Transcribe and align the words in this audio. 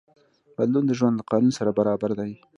بدلون 0.57 0.83
د 0.87 0.91
ژوند 0.99 1.15
له 1.19 1.23
قانون 1.31 1.51
سره 1.57 1.69
برابر 1.79 2.11
دی. 2.19 2.31